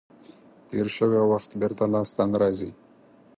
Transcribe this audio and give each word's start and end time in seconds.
تیر 0.67 0.87
شوی 0.95 1.21
وخت 1.31 1.51
بېرته 1.61 1.83
لاس 1.93 2.09
ته 2.15 2.23
نه 2.31 2.37
راځي. 2.41 2.71